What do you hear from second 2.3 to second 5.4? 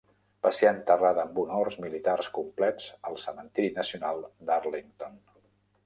complets al cementiri nacional d'Arlington.